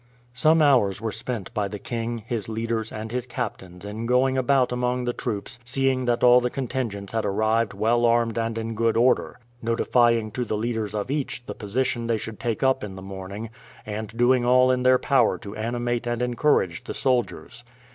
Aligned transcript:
Some 0.33 0.63
hours 0.63 0.99
were 0.99 1.11
spent 1.11 1.53
by 1.53 1.67
the 1.67 1.77
king, 1.77 2.23
his 2.25 2.49
leaders, 2.49 2.91
and 2.91 3.11
his 3.11 3.27
captains 3.27 3.85
in 3.85 4.07
going 4.07 4.35
about 4.35 4.71
among 4.71 5.03
the 5.03 5.13
troops 5.13 5.59
seeing 5.63 6.05
that 6.05 6.23
all 6.23 6.39
the 6.41 6.49
contingents 6.49 7.13
had 7.13 7.23
arrived 7.23 7.75
well 7.75 8.03
armed 8.07 8.35
and 8.39 8.57
in 8.57 8.73
good 8.73 8.97
order, 8.97 9.37
notifying 9.61 10.31
to 10.31 10.43
the 10.43 10.57
leaders 10.57 10.95
of 10.95 11.11
each 11.11 11.45
the 11.45 11.53
position 11.53 12.07
they 12.07 12.17
should 12.17 12.39
take 12.39 12.63
up 12.63 12.83
in 12.83 12.95
the 12.95 13.03
morning, 13.03 13.51
and 13.85 14.07
doing 14.17 14.43
all 14.43 14.71
in 14.71 14.81
their 14.81 14.97
power 14.97 15.37
to 15.37 15.55
animate 15.55 16.07
and 16.07 16.23
encourage 16.23 16.85
the 16.85 16.95
soldiers. 16.95 17.63